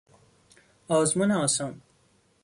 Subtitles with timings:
[0.87, 1.81] آزمون آسان